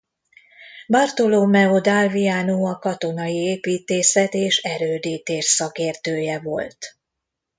[0.93, 6.97] Bartolomeo d’Alviano a katonai építészet és erődítés szakértője volt.